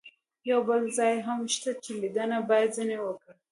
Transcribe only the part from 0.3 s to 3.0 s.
یو بل ځای هم شته چې لیدنه باید ځنې